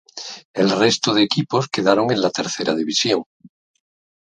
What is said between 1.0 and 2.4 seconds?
de equipos quedaron en la